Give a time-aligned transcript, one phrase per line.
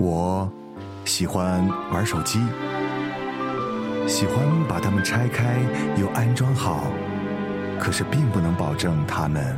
[0.00, 0.48] 我
[1.04, 2.38] 喜欢玩手机，
[4.06, 4.36] 喜欢
[4.68, 5.56] 把它们拆开
[5.96, 6.84] 又安装好，
[7.80, 9.56] 可是并不能保证它们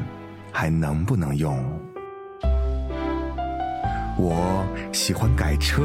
[0.50, 1.62] 还能不能用。
[4.16, 5.82] 我喜欢改车，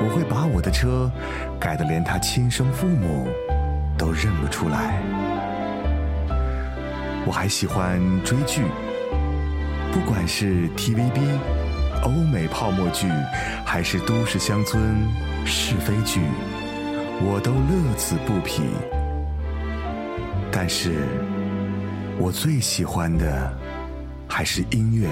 [0.00, 1.10] 我会把我的车
[1.58, 3.26] 改得连他亲生父母
[3.98, 5.02] 都认不出来。
[7.26, 8.62] 我还喜欢追剧，
[9.92, 11.20] 不管是 TVB、
[12.02, 13.08] 欧美泡沫剧，
[13.64, 14.82] 还是都市乡村
[15.46, 16.20] 是非剧，
[17.20, 18.62] 我都乐此不疲。
[20.50, 21.06] 但是，
[22.18, 23.56] 我最喜欢的
[24.28, 25.08] 还是音乐，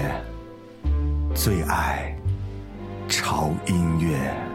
[1.33, 2.13] 最爱
[3.07, 4.50] 潮音乐。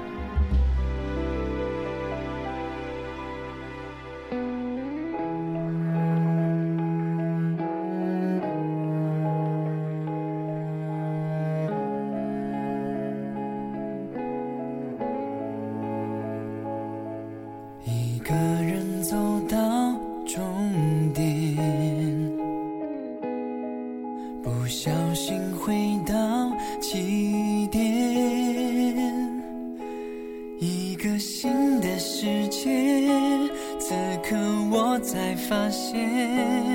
[35.49, 36.66] 发现。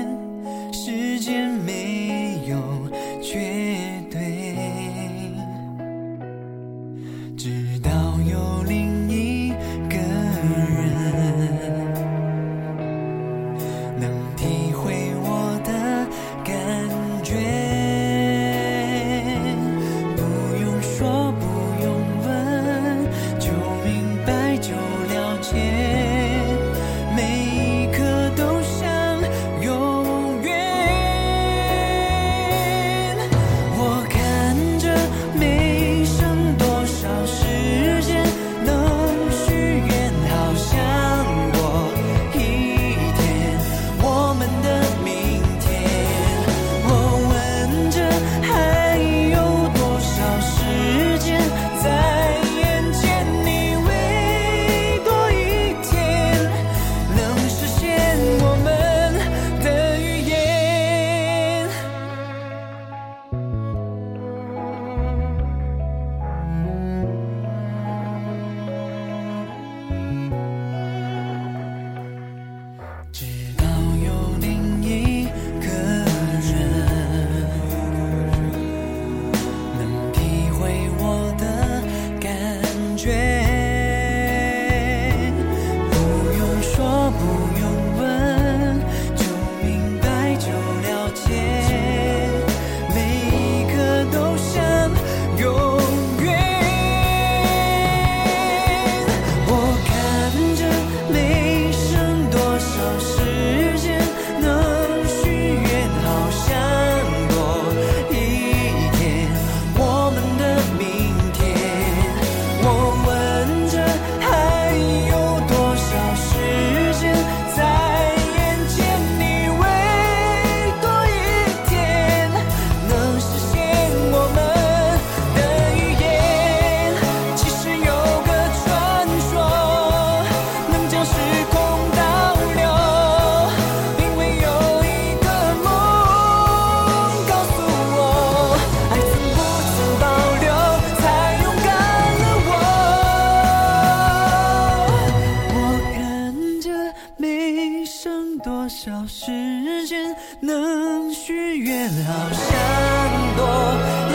[150.40, 154.11] 能许愿好想多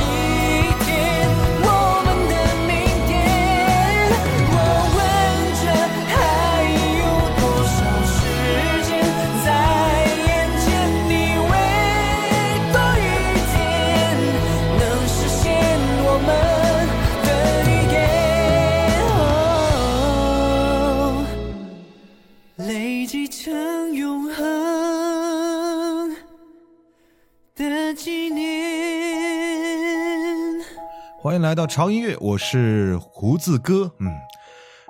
[31.42, 33.92] 来到潮音乐，我是胡子哥。
[34.00, 34.12] 嗯，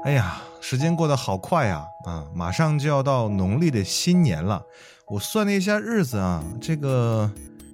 [0.06, 1.86] 哎呀，时间过得好快呀！
[2.06, 4.62] 啊，马上就要到农历的新年了。
[5.08, 7.30] 我算了一下日子啊，这个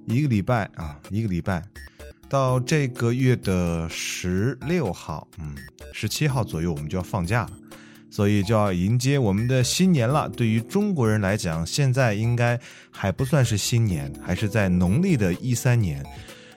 [0.07, 1.61] 一个礼拜啊，一个礼拜
[2.27, 5.55] 到这个月的十六号，嗯，
[5.93, 7.51] 十七号左右我们就要放假了，
[8.09, 10.27] 所以就要迎接我们的新年了。
[10.29, 12.59] 对于中国人来讲，现在应该
[12.89, 16.03] 还不算是新年，还是在农历的一三年。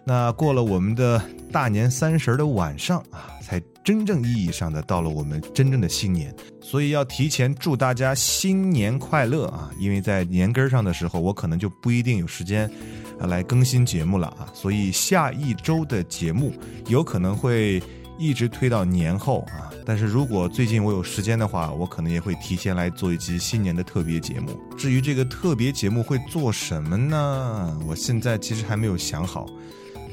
[0.09, 1.21] 那过了我们的
[1.51, 6.33] 大年三十的晚上啊，才真正意义上的到了我们真正的新年。
[6.61, 9.69] 所以要提前祝大家新年快乐啊！
[9.81, 12.71] 因为在年根儿上的时候，我可能就不一定有时间
[13.19, 16.53] 啊来更新节目了啊，所以下一周的节目
[16.87, 17.83] 有可能会
[18.17, 19.73] 一直推到年后啊。
[19.85, 24.57] 但是如果最近我有时间的话，我可能也会提前来做一期新年的特别节目。
[24.77, 27.77] 至于这个特别节目会做什么呢？
[27.89, 29.47] 我现在其实还没有想好，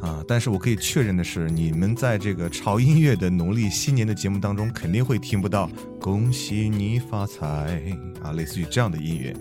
[0.04, 7.82] 啊，但是我可以确认的是，你们在这个潮音乐的农历新年的节目当中，肯定会听不到“恭喜你发财”
[8.22, 9.32] 啊，类似于这样的音乐。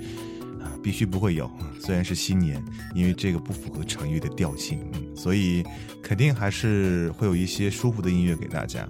[0.62, 1.50] 啊必须不会有，
[1.80, 2.62] 虽然是新年，
[2.94, 4.80] 因为这个不符合成语的调性，
[5.16, 5.64] 所以
[6.00, 8.88] 肯定还是会有一些舒服的音乐给大家。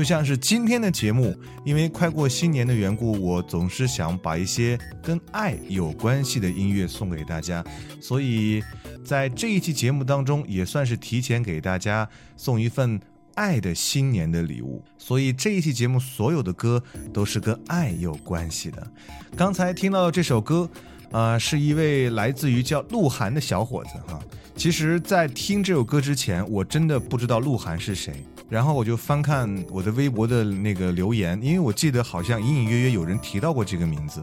[0.00, 7.62] 就像是今天的节目，因为快过新年的缘故，我总是想把一些跟爱有关系的音乐送给大家，
[8.00, 8.62] 所以
[9.04, 12.98] 在这一期节目当中，也算是提前给大家送一份
[13.34, 14.82] 爱的新年的礼物。
[14.96, 16.82] 所以这一期节目所有的歌
[17.12, 18.90] 都是跟爱有关系的。
[19.36, 20.66] 刚才听到这首歌。
[21.12, 24.16] 啊，是一位来自于叫鹿晗的小伙子哈。
[24.54, 28.24] 其实，在听这首歌之前，我真的不知道鹿晗是谁。
[28.50, 34.22] 然后我就翻看我的微博的那个留言，因为我记得好像隐隐约约有人提到过这个名字，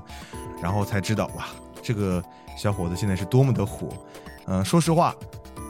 [0.62, 1.48] 然后才知道哇，
[1.82, 2.24] 这个
[2.58, 3.88] 小伙子现在是多么的火。
[4.46, 5.16] 嗯，说实话，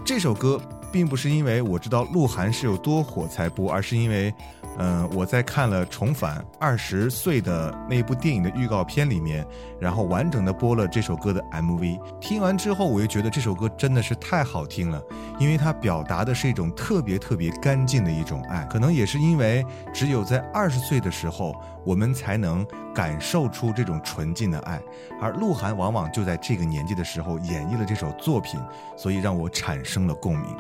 [0.04, 0.60] 这首歌
[0.92, 4.34] 并不是因为我知道鹿晗是有多火才播，而是因为。
[4.80, 9.46] 嗯，我在看了《重返二十岁》的那部电影的预告片里面，
[9.80, 12.00] 然后完整的播了这首歌的 MV。
[12.20, 15.02] 听完之后，我又觉得这首歌真的是太好听了，
[15.40, 18.64] 因为它表达的是一种特别特别干净的一种爱。
[18.66, 24.80] 可能也是因为只有在二十岁的时候，我们才能感受出这种纯净的爱，
[25.20, 28.60] 而鹿晗往往就在这个年纪的时候演绎了这首作品，
[28.96, 30.56] 所以让我产生了共鸣。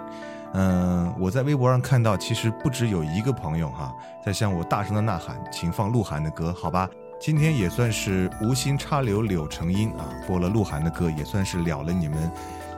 [0.53, 3.93] 嗯，我在微博上看到，其实不止有一个朋友哈，
[4.25, 6.89] 在向我大声的呐喊，请放鹿晗的歌，好吧？
[7.19, 12.31] 今天也算是无心插柳柳成荫啊，播了鹿晗的歌，也算是了了你们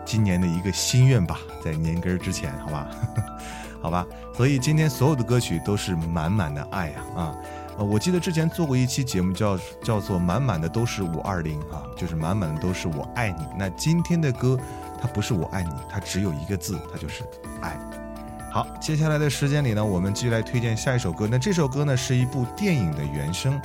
[0.04, 2.88] 今年的一个心愿吧，在年根儿之前，好吧？
[3.82, 7.36] 好吧，所以今天所有的歌曲都是满满的爱呀啊！
[7.78, 13.46] 呃，我记得之前做过一期节目，叫叫做满满的都是五二零啊，就是满满的都是我爱你。
[13.58, 14.58] 那今天的歌。
[15.02, 17.24] 它不是我爱你，它只有一个字，它就是
[17.62, 17.78] 爱。
[18.52, 21.28] 好，接下来的时间里呢，我们继续来推荐下一首歌。
[21.30, 23.62] 那这首歌呢，是一部电影的原声，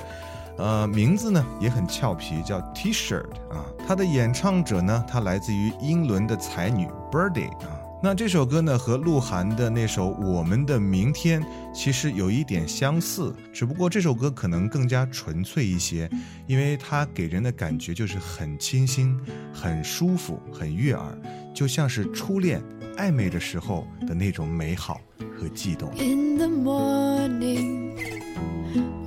[0.58, 3.64] 呃，名字呢也很俏皮，叫 T-shirt 啊。
[3.86, 7.73] 它的演唱者呢，它来自于英伦的才女 Birdy 啊。
[8.04, 11.40] 那这首歌呢，和鹿晗的那首《我们的明天》
[11.72, 16.06] 其实有一点相似，只不过这首歌可能更加纯粹一些，
[16.46, 19.18] 因为它给人的感觉就是很清新、
[19.54, 21.18] 很舒服、很悦耳，
[21.54, 22.62] 就像是初恋
[22.98, 25.00] 暧昧的时候的那种美好
[25.40, 25.90] 和悸动。
[25.96, 27.94] In the morning,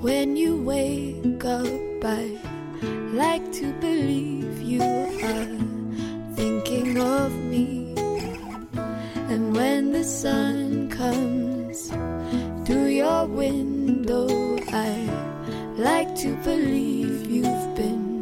[0.01, 1.67] when you wake up,
[2.03, 2.31] I
[3.13, 5.47] like to believe you are
[6.35, 7.86] thinking of me.
[9.57, 11.89] When the sun comes
[12.67, 14.27] through your window,
[14.71, 14.93] I
[15.75, 18.21] like to believe you've been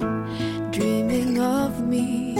[0.72, 2.35] dreaming of me.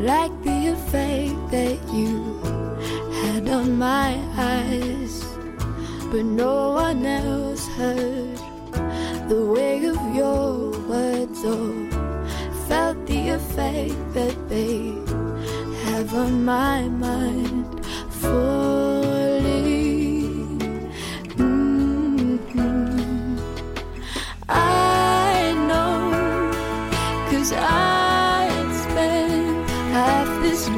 [0.00, 2.40] Liked the effect that you
[3.20, 5.22] had on my eyes,
[6.10, 8.38] but no one else heard
[9.28, 11.74] the weight of your words or
[12.66, 14.94] felt the effect that they
[15.84, 17.84] have on my mind.
[18.08, 18.59] Falling.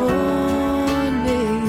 [0.02, 1.64] Morning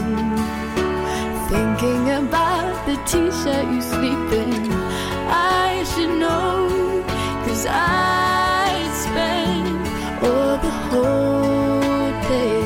[1.50, 4.52] thinking about the t-shirt you sleep in.
[5.30, 7.04] I should know,
[7.46, 9.78] cause I'd spend
[10.28, 12.66] all the whole day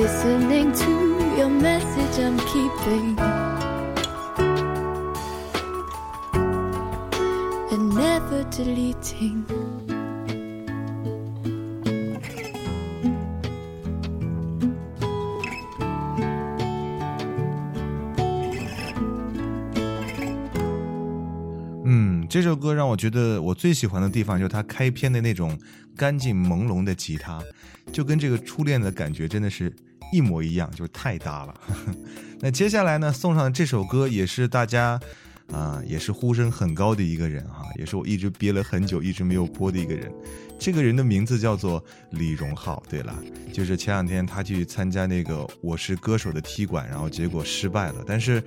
[0.00, 0.92] listening to
[1.38, 3.18] your message I'm keeping.
[7.72, 9.36] And never deleting.
[22.36, 25.58] “这首歌让我觉得我最喜欢的地方就是它开篇的那种
[25.96, 27.42] 干净朦胧的吉他，
[27.90, 29.74] 就跟这个初恋的感觉真的是
[30.12, 31.54] 一模一样，就是太搭了。
[32.40, 35.00] 那接下来呢，送上的这首歌也是大家
[35.50, 40.12] 啊、也是呼声很高的一个人哈、也是我一直憋了很久一直没有播的一个人。
[40.58, 42.82] 这个人的名字叫做李荣浩。
[42.86, 43.16] 对了，
[43.50, 48.42] 就是前两天他去参加那个《我是歌手》的踢馆，然后结果失败了，但是。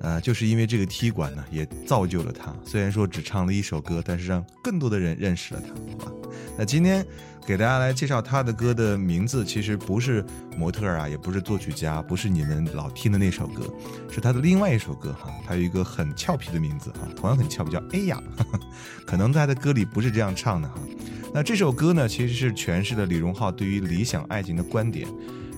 [0.00, 2.54] 呃，就是因为这个踢馆呢，也造就了他。
[2.64, 5.68] 虽然说只唱了一首歌，但是让更多的人认识了他，
[6.04, 6.12] 好吧？
[6.56, 7.04] 那今天
[7.46, 10.24] 给大家来介绍他的歌的名字，其实不是
[10.56, 13.62] 模特儿啊，也不是作曲家，不是你们老听的那首歌，
[14.10, 15.30] 是他的另外一首歌哈。
[15.46, 18.22] 他有一个很俏皮的名字哈，同样很俏皮，叫哎呀，
[19.06, 20.74] 可能在他的歌里不是这样唱的哈。
[21.32, 25.08] 那这首歌呢，其实是诠释了李荣浩对于理想爱情的观点。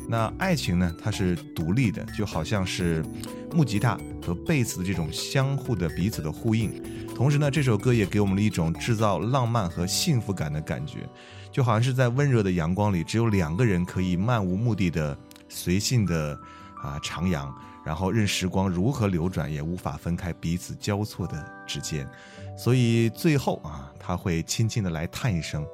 [0.09, 3.05] 那爱情呢，它是独立的，就好像是
[3.53, 6.73] 木吉他和贝斯的这种相互的彼此的呼应。
[7.15, 11.09] 同时呢，这首歌也给我们了一种制造浪漫和幸福感的感觉，
[11.51, 15.17] 就好像是在温热的阳光里，只有两个人可以漫无目的的
[15.49, 16.39] 随性的
[16.83, 17.49] 啊徜徉，
[17.85, 22.09] 然后任时光如何流转，也无法分开彼此交错的指尖。
[22.57, 25.65] 所以最后啊，他会轻轻的来叹一声：“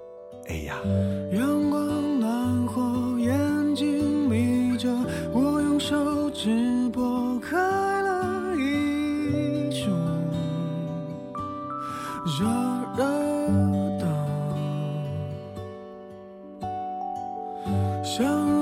[0.49, 0.77] 哎呀。”
[1.35, 3.12] 阳光暖和，
[12.25, 12.47] 热
[12.97, 13.03] 热
[13.99, 14.07] 的，
[18.05, 18.62] 想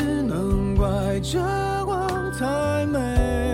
[0.00, 1.38] 只能怪这
[1.84, 3.49] 光太美。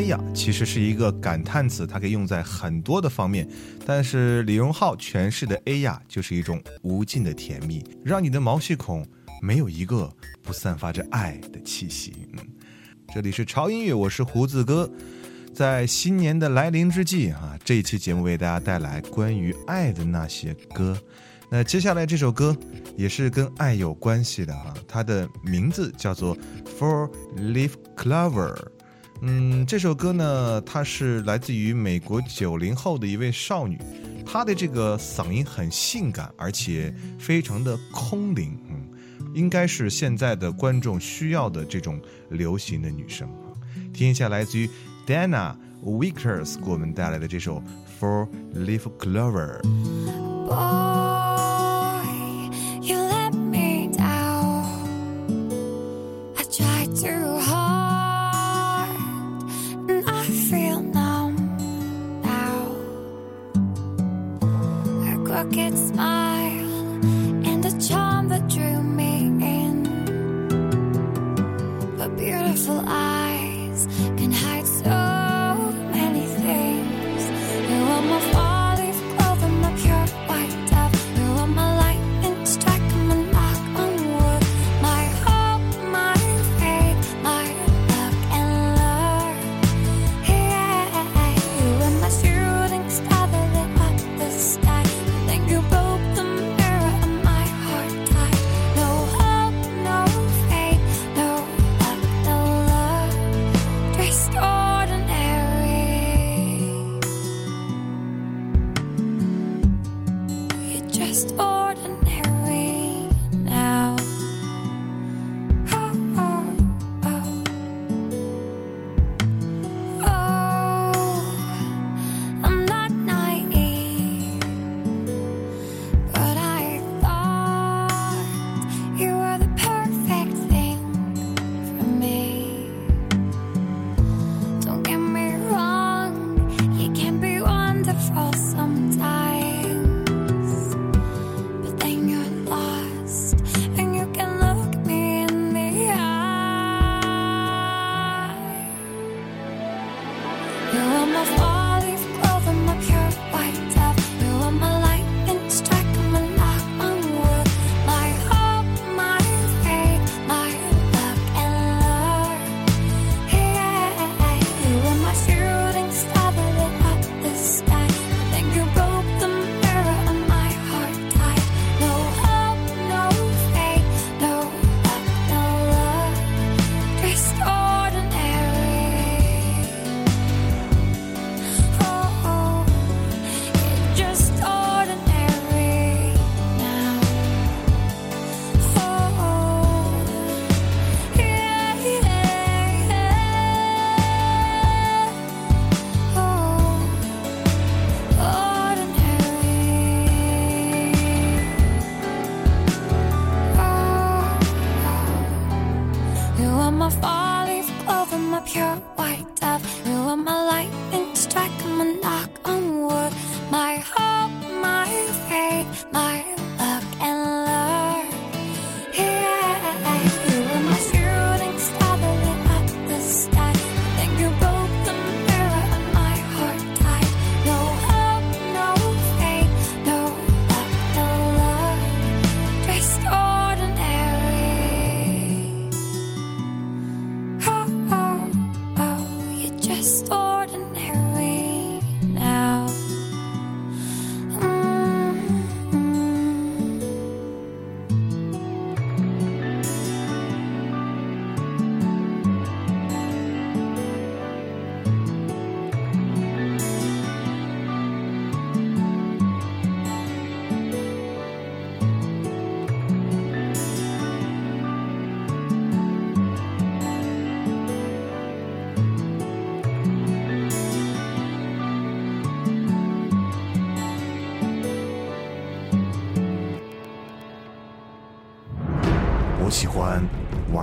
[0.00, 3.46] 哎呀，其实是一个感叹词，它可以用在很多的方面。
[3.84, 9.06] 但是李荣浩诠释的哎呀，就是一种无尽的甜蜜，让你的毛细孔
[9.42, 12.14] 没有一个不散发着爱的气息。
[12.32, 12.38] 嗯，
[13.12, 14.90] 这里是潮音乐，我是胡子哥。
[15.52, 20.98] 在新年的来临之际，啊，这一期节目为大家带来关于爱的那些歌。
[21.50, 22.56] 那接下来这首歌
[22.96, 26.34] 也是跟爱有关系的哈，它的名字叫做
[26.78, 28.54] 《Four Leaf Clover》。
[29.22, 33.78] 嗯，这首歌呢，它是来自于美国九零后的一位少女，
[34.24, 38.82] 她的这个嗓音很性感，而且非常的空灵，嗯，
[39.34, 42.00] 应该是现在的观众需要的这种
[42.30, 43.28] 流行的女生。
[43.92, 44.68] 听一下来自于
[45.06, 47.62] Dana Wickers 给我们带来的这首
[48.00, 49.60] 《For Leaf Clover》。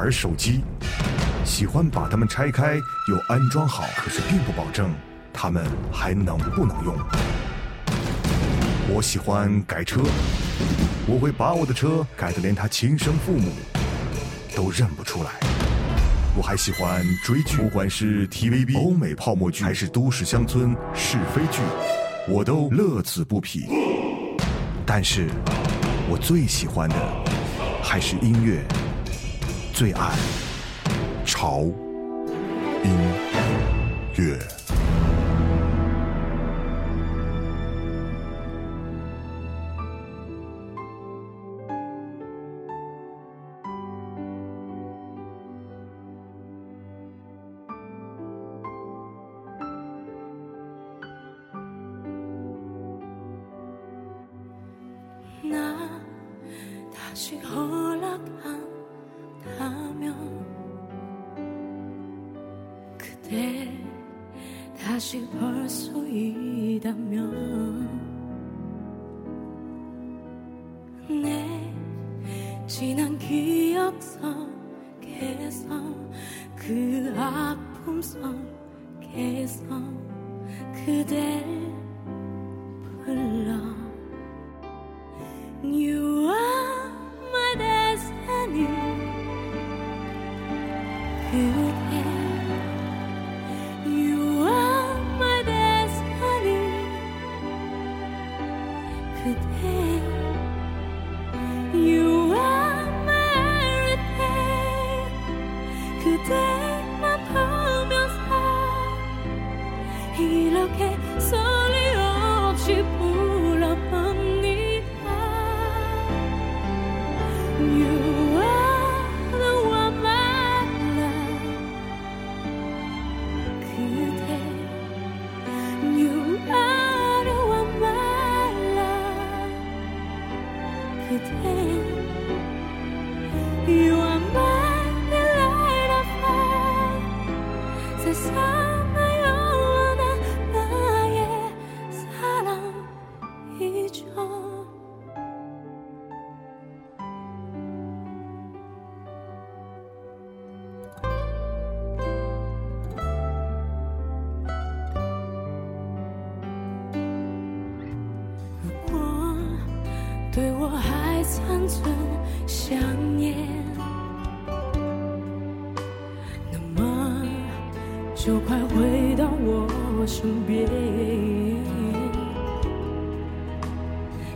[0.08, 0.62] 而手机
[1.43, 2.76] 喜欢把它们拆开，
[3.10, 4.89] 又安装好，可是并不保证
[5.34, 6.96] 它们还能不能用。
[8.88, 10.00] 我喜欢改车，
[11.08, 13.52] 我会把我的车改得连他亲生父母
[14.56, 15.32] 都认不出来。
[16.38, 21.60] 我还喜欢追剧，不管是 TVB 欧美泡沫剧，还是都市乡村是非剧，
[22.30, 23.65] 我都乐此不疲。
[24.86, 25.28] 但是
[26.10, 26.96] 我最喜欢的
[27.84, 28.63] 还是音乐。
[29.78, 30.12] 最爱。
[31.24, 31.62] 潮
[32.84, 32.92] 音
[34.16, 34.57] 乐。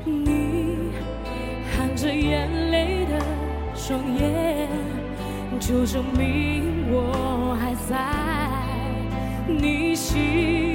[0.03, 0.91] 你
[1.75, 3.19] 含着眼泪的
[3.75, 4.67] 双眼
[5.59, 7.97] 就证明我还在？
[9.47, 10.70] 你心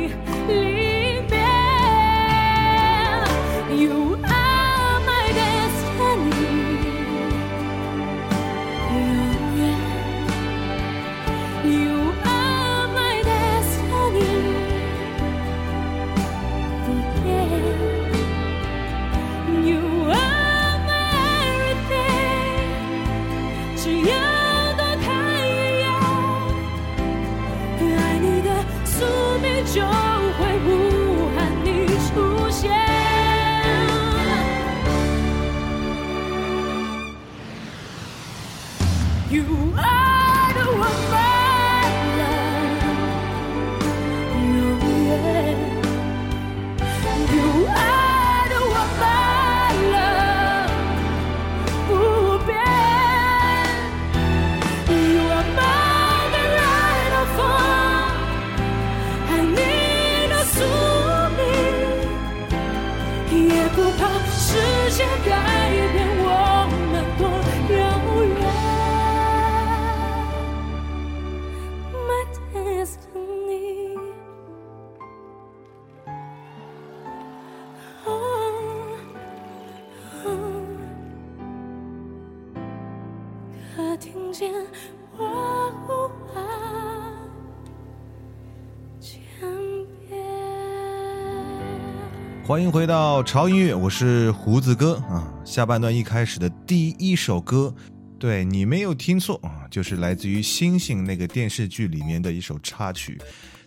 [92.46, 94.94] 欢迎回到潮音乐我是胡子哥。
[95.08, 97.74] 啊下半段一开始的第一首歌。
[98.20, 103.18] 对你没有听错啊就是来自于星星那个电视剧里面的一首插曲。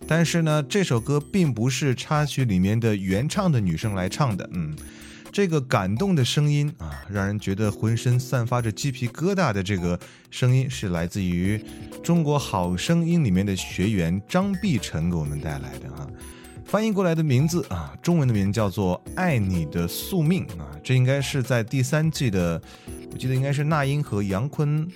[0.08, 4.48] 但是呢这首歌并不是插曲里面的原唱的女生来唱的。
[4.54, 4.74] 嗯
[5.30, 11.62] 这个感动的声音啊让人觉得浑身散发着鸡皮疙瘩的这个声音是来自于
[12.02, 16.08] 中国好声音里面的学员张碧晨给我们带来的啊。
[16.70, 22.62] 翻译过来的名字啊，中文的名字叫做《爱你的宿命》啊，这应该是在第三季的，
[23.10, 24.88] 我记得应该是那英和杨坤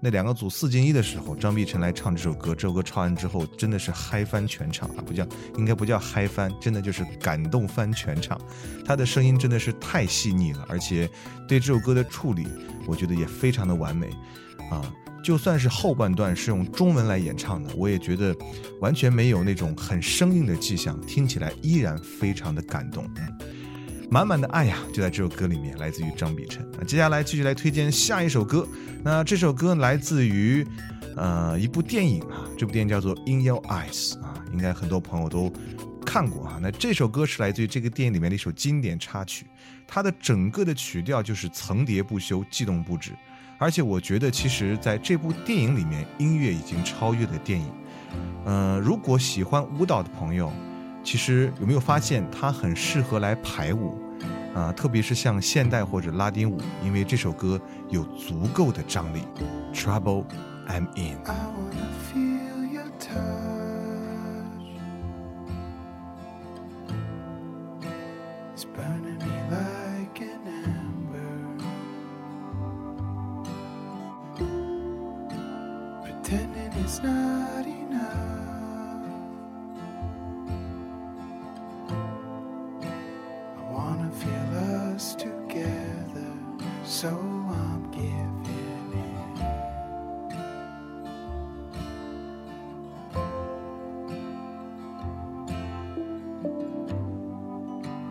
[0.00, 2.54] 那两个组四进一的时候，张碧晨来唱这首歌。
[2.54, 5.04] 这首歌唱完之后，真的是嗨翻全场啊！
[5.04, 5.26] 不叫，
[5.58, 8.40] 应该不叫嗨翻，真的就是感动翻全场。
[8.82, 11.06] 他的声音真的是太细腻了，而且
[11.46, 12.46] 对这首歌的处理，
[12.86, 14.08] 我觉得也非常的完美
[14.70, 14.80] 啊。
[15.24, 18.36] 就算是后半段是用中文来演唱的，我也觉得
[18.82, 23.08] 完全没有那种很生硬的迹象，听起来依然非常的感动。
[24.10, 26.64] 满满的爱呀，就在这首歌里面，来自于张碧晨。
[26.78, 28.68] 那接下来继续来推荐下一首歌。
[29.02, 30.64] 那这首歌来自于，
[31.16, 35.50] 呃，一部电影啊，这部电影叫做《In Your Eyes》啊，应该很多朋友都
[36.04, 36.58] 看过啊。
[36.60, 39.46] 那这首歌是来自于这个电影里面的一首经典插曲，
[39.88, 43.12] 它的整个的曲调就是层叠不休、悸动不止。
[43.58, 47.70] 而且我觉得，其实在这部电影里面，音乐已经超越了电影。
[48.44, 50.52] 呃，如果喜欢舞蹈的朋友。
[51.06, 54.00] 其实有没有发现它很适合来排舞，
[54.54, 59.20] 啊，特别是像现代或者拉丁舞，因为这首歌有足够的张力。
[59.74, 60.24] Trouble
[60.66, 61.18] I'm in。
[61.26, 63.53] I wanna feel your touch.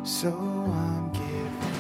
[0.06, 1.73] 要问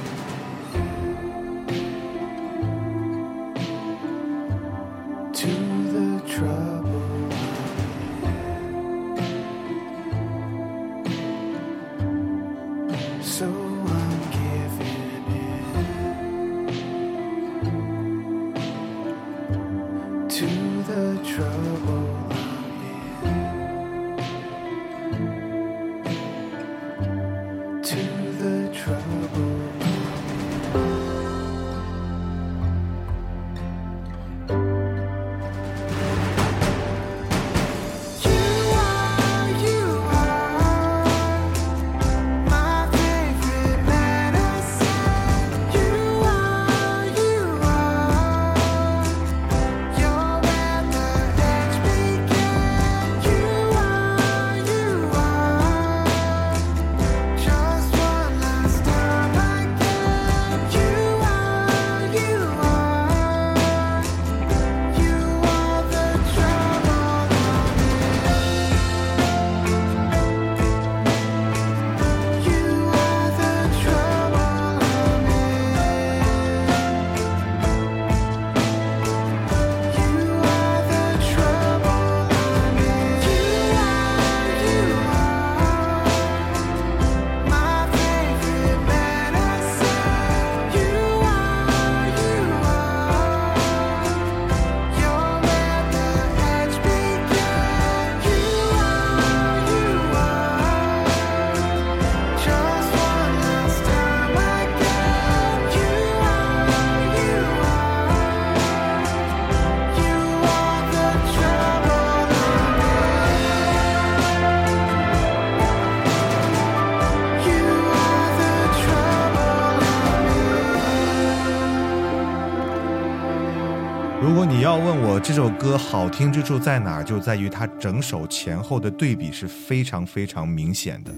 [125.19, 131.13] 这首歌好听之处在哪儿，就在于它整首前后的对比是非常非常明显的。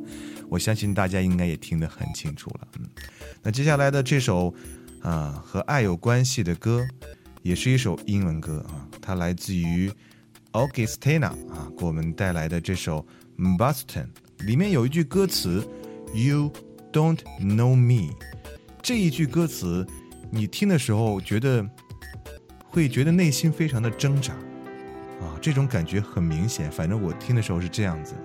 [0.50, 2.68] 我相信大家应该也听得很清楚了。
[2.80, 2.86] 嗯，
[3.42, 4.54] 那接下来的这首
[5.02, 6.86] 啊和爱有关系的歌，
[7.42, 9.92] 也是一首英文歌啊，它来自于
[10.52, 13.06] Augustina 啊给我们带来的这首
[13.38, 14.08] Boston，
[14.40, 15.68] 里面有一句歌词
[16.14, 16.52] You
[16.92, 18.14] don't know me，
[18.82, 19.86] 这一句歌词
[20.32, 21.66] 你听的时候觉得。
[22.76, 24.34] 会觉得内心非常的挣扎，
[25.22, 26.70] 啊，这种感觉很明显。
[26.70, 28.24] 反正我听的时候是这样子的，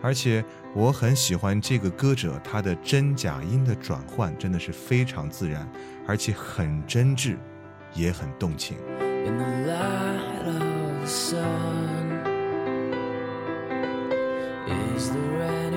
[0.00, 0.42] 而且
[0.74, 5.70] 我很喜欢这个歌者他的真假音的转换，真的是非常自然，
[6.06, 7.36] 而且很真挚，
[7.92, 8.78] 也很动情。
[8.98, 9.60] You don't know
[14.66, 15.69] me,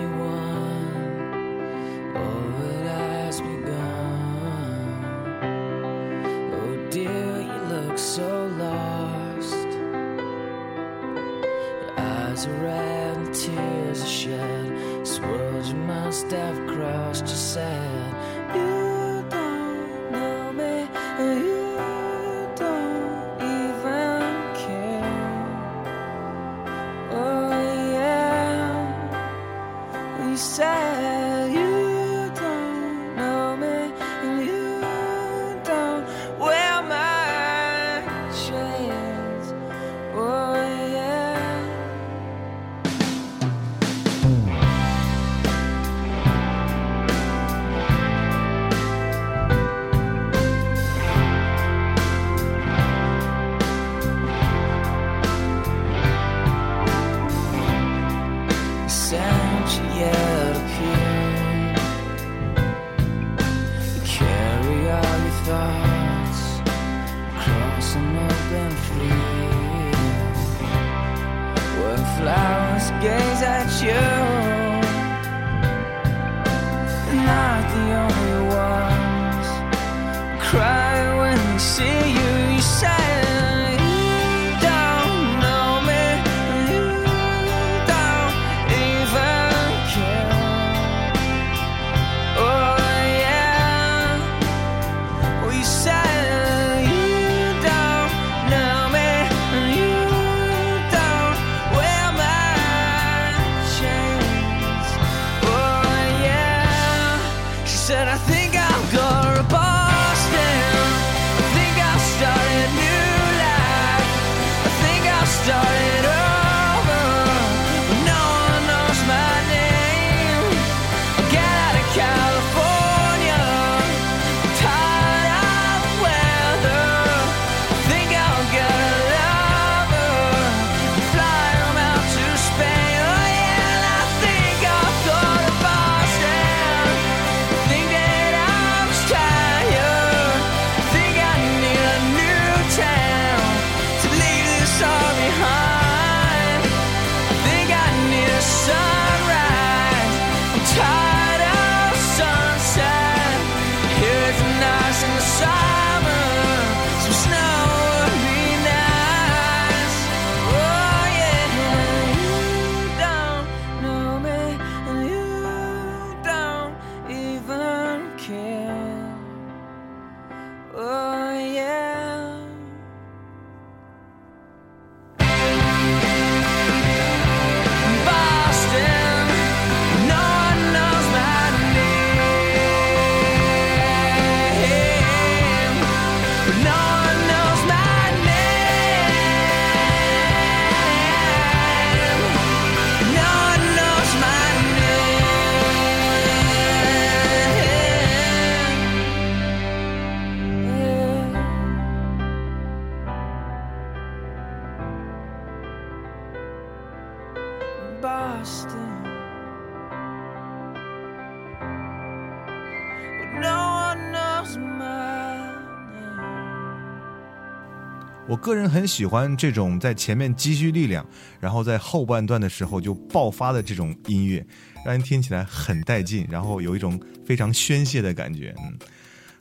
[218.43, 221.05] 个人很喜欢这种在前面积蓄力量，
[221.39, 224.45] 然后在后半段的时候就爆发的这种音乐，
[224.83, 228.53] 让人听起来很带劲，然后有一种非常宣泄的感觉。
[228.61, 228.77] 嗯，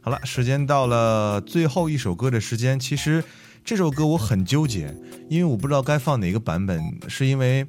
[0.01, 2.79] 好了，时间到了最后一首歌的时间。
[2.79, 3.23] 其实
[3.65, 4.95] 这首歌我很纠结，
[5.29, 7.67] 因为我不知道该放哪个版本，是因为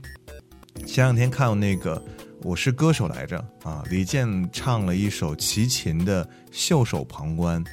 [0.86, 1.98] 前两天看到那个
[2.44, 7.66] 《我是歌手》来着啊，李健唱了一首齐秦的《袖手旁观》。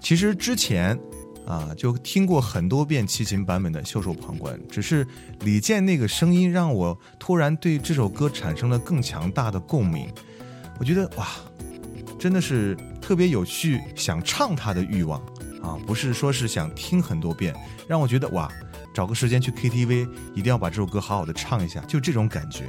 [0.00, 0.98] 其实之前
[1.46, 5.06] 啊就听过很多遍齐秦版本的《袖手旁观》，只是
[5.40, 10.08] 李健那个声音让我突然对这首歌产生了更强大的共鸣。
[10.78, 11.28] 我觉得哇，
[12.18, 15.20] 真的是特别有去想唱它的欲望
[15.62, 17.54] 啊，不是说是想听很多遍，
[17.86, 18.50] 让我觉得哇，
[18.94, 22.64] 找个时间去 KTV 一定要把这首歌好好的唱一下，就这种感觉。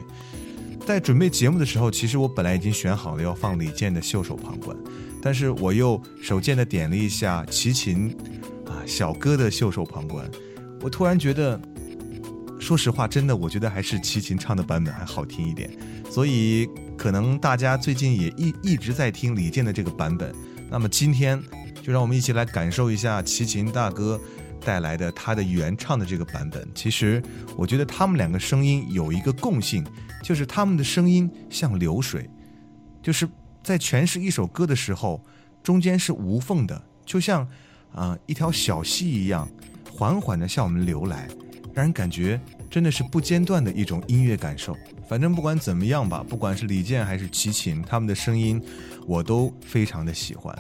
[0.86, 4.76] 在准备节目的时候，其实我本来已经选好了要放李健的《袖手旁观》，
[5.22, 8.14] 但是我又手贱的点了一下齐秦
[8.74, 10.26] 啊小哥的《袖手旁观》，
[10.82, 11.60] 我突然觉得，
[12.60, 15.70] 说实话，真的我觉得还是齐秦唱的版本还好听一点，
[16.10, 16.68] 所以
[16.98, 20.34] 可能大家最近也一一直在听李健的这个版本，
[20.72, 21.42] 那么今天
[21.82, 24.20] 就让我们一起来感受一下齐秦大哥
[24.62, 26.68] 带来的他的原唱的这个版本。
[26.74, 27.22] 其实
[27.56, 29.86] 我觉得他们两个声音有一个共性，
[30.24, 32.30] 就是他们的声音像流水，
[33.02, 33.28] 就是
[33.62, 35.24] 在诠释一首歌的时候，
[35.62, 37.48] 中间是无缝的，就像
[37.94, 39.48] 啊、一条小溪一样，
[39.92, 41.28] 缓缓的向我们流来，
[41.74, 42.40] 让人感觉
[42.70, 44.76] 真的是不间断的一种音乐感受。
[45.14, 48.60] 反正不管怎么样吧，不管是李健还是齐秦，他们的声音
[49.06, 50.52] 我都非常的喜欢。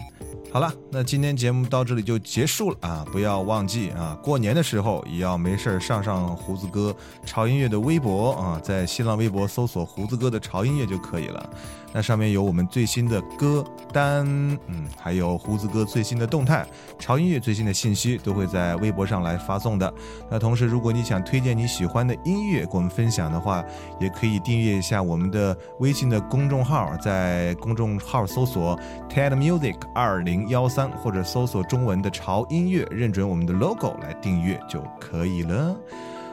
[0.52, 3.06] 好了，那今天节目到这里就结束了啊！
[3.12, 6.96] 不要忘记啊，过年的时候也要没事儿上上胡子哥
[7.26, 11.50] 潮音乐的微博啊，在新浪微博搜索胡子哥的潮音乐就可以了。
[11.96, 14.26] 那上面有我们最新的歌单，
[14.68, 16.66] 嗯，还有胡子哥最新的动态，
[17.00, 19.92] 潮音乐最新的信息都会在微博上来发送的。
[20.30, 23.64] 那同时，如果你想推荐你喜欢的音乐给我们分享的话，
[24.00, 28.80] 也可以订阅一下我们的微信的公众号，在公众号搜索
[29.10, 35.76] TED Music 二零幺三，或者搜索中文的潮音乐，认准我们的 logo 来订阅就可以了。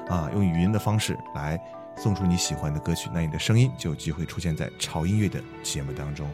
[0.09, 1.61] 啊，用语音的方式来。
[1.97, 6.27] 送出你喜欢的歌曲，那你的声音就有机会出现在潮音乐的节目当中。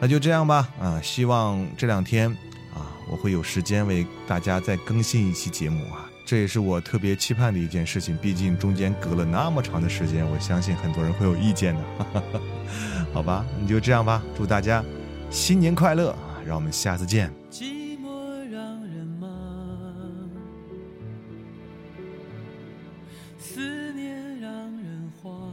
[0.00, 2.30] 那就这样吧，啊，希望这两天
[2.72, 8.16] 啊，我会有时间为大家再更新一期节目啊，这也是我特别期盼的一件事情。
[8.16, 11.82] 毕竟中间隔了那么长的时间，我相信很多人会有意见的。
[13.12, 14.82] 好吧，你就这样吧，祝大家
[15.30, 16.40] 新年快乐啊！
[16.46, 17.30] 让我们下次见。
[17.50, 19.30] 寂寞让人忙，
[23.38, 25.52] 思念让人慌。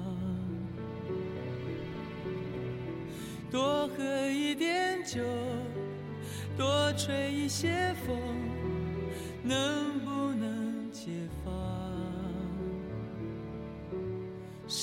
[3.52, 5.22] 多喝一点酒，
[6.58, 8.18] 多吹一些风，
[9.44, 9.91] 能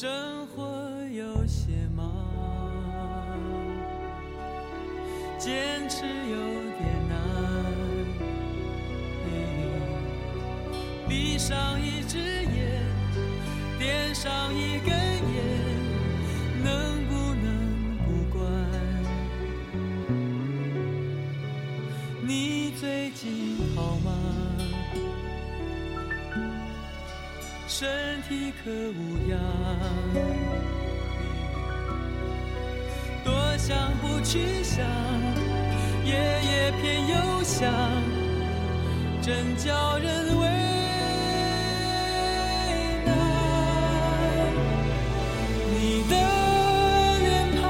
[0.01, 0.63] 生活
[1.11, 2.15] 有些忙。
[5.37, 6.37] 坚持有
[6.79, 7.19] 点难。
[11.09, 12.81] 闭上一只眼，
[13.77, 14.95] 点上一根
[28.29, 29.41] 体可无恙？
[33.25, 34.85] 多想不去想，
[36.05, 37.73] 夜夜偏又想，
[39.23, 40.47] 真叫人为
[43.07, 43.09] 难。
[45.73, 46.15] 你的
[47.25, 47.65] 脸庞，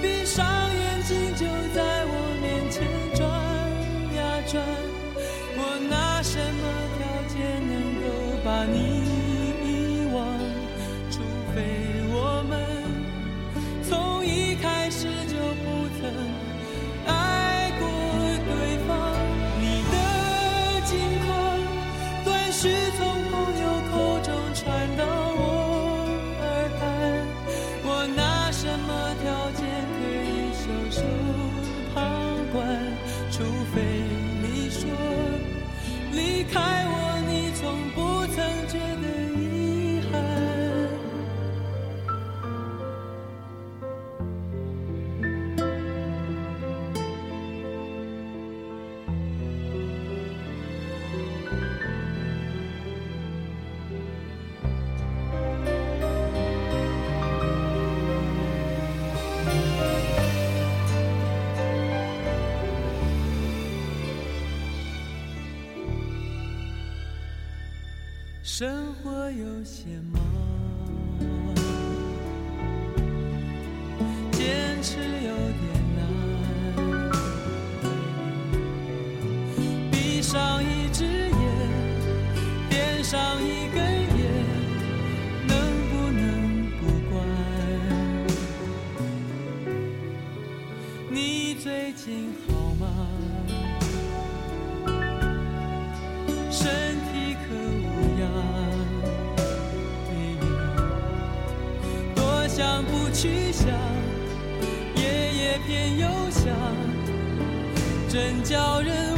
[0.00, 3.28] 闭上眼睛就在我面前转
[4.14, 4.62] 呀转，
[5.56, 5.60] 我
[5.90, 6.62] 拿什么
[6.96, 7.02] 条
[7.34, 7.34] 件
[7.66, 8.04] 能够
[8.44, 9.23] 把你？
[11.54, 11.93] face.
[103.24, 103.66] 去想，
[104.96, 106.44] 夜夜偏又想，
[108.06, 109.16] 真叫人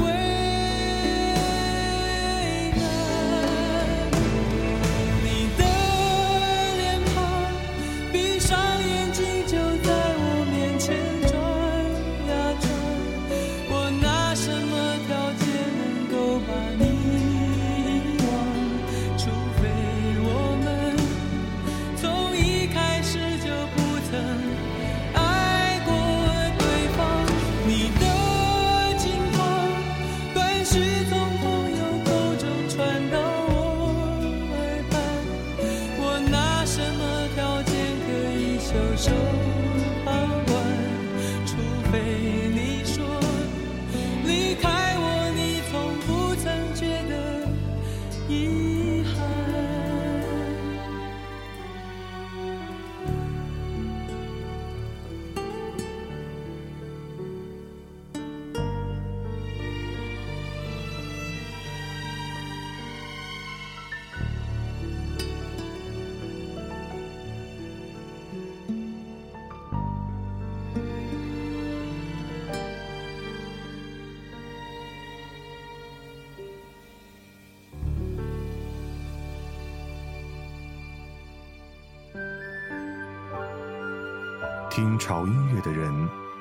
[84.77, 85.91] 听潮音乐的人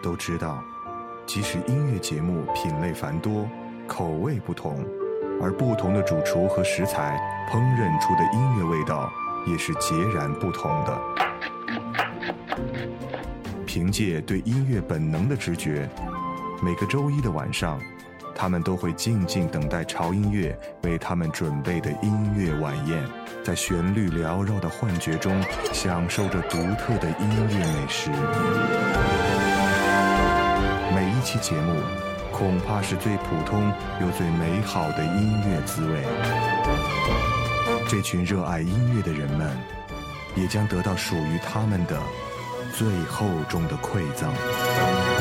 [0.03, 0.61] 都知道，
[1.25, 3.47] 即使音乐节目品类繁多，
[3.87, 4.85] 口味不同，
[5.41, 7.17] 而不同的主厨和食材
[7.49, 9.09] 烹饪出的音乐味道
[9.47, 11.01] 也是截然不同的。
[13.65, 15.89] 凭借对音乐本能的直觉，
[16.61, 17.79] 每个周一的晚上，
[18.35, 23.01] 他们都会静静等待潮音乐为他们准备的音乐晚宴，
[23.45, 25.39] 在旋律缭绕的幻觉中，
[25.71, 28.09] 享受着独特的音乐美食。
[30.95, 31.79] 每一期节目，
[32.31, 33.71] 恐怕是最普通
[34.01, 36.01] 又最美好的音乐滋味。
[37.87, 39.55] 这群热爱音乐的人们，
[40.33, 42.01] 也将得到属于他们的
[42.73, 45.14] 最厚重的馈赠。